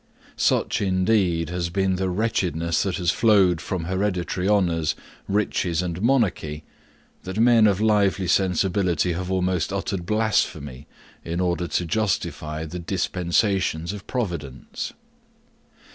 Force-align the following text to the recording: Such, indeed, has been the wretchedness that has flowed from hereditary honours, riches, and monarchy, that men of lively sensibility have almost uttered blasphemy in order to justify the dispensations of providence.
Such, 0.35 0.81
indeed, 0.81 1.49
has 1.51 1.69
been 1.69 1.97
the 1.97 2.09
wretchedness 2.09 2.81
that 2.81 2.97
has 2.97 3.11
flowed 3.11 3.61
from 3.61 3.83
hereditary 3.83 4.49
honours, 4.49 4.95
riches, 5.27 5.83
and 5.83 6.01
monarchy, 6.01 6.63
that 7.21 7.37
men 7.39 7.67
of 7.67 7.79
lively 7.79 8.25
sensibility 8.25 9.13
have 9.13 9.29
almost 9.29 9.71
uttered 9.71 10.07
blasphemy 10.07 10.87
in 11.23 11.39
order 11.39 11.67
to 11.67 11.85
justify 11.85 12.65
the 12.65 12.79
dispensations 12.79 13.93
of 13.93 14.07
providence. 14.07 14.91